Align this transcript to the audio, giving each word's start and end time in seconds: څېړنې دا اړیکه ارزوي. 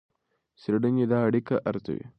څېړنې 0.61 1.05
دا 1.11 1.19
اړیکه 1.27 1.55
ارزوي. 1.69 2.05